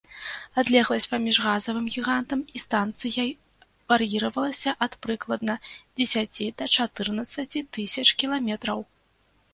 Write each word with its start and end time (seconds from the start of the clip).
Адлегласць 0.61 1.05
паміж 1.09 1.35
газавым 1.47 1.85
гігантам 1.95 2.39
і 2.59 2.61
станцыяй 2.63 3.29
вар'іравалася 3.93 4.75
ад 4.87 4.93
прыкладна 5.07 5.53
дзесяці 5.97 6.45
да 6.63 6.73
чатырнаццаці 6.79 7.67
тысяч 7.77 8.07
кіламетраў. 8.25 8.79